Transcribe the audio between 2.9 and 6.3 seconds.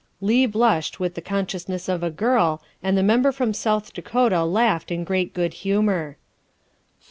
the Member from South Dakota laughed in great good humor.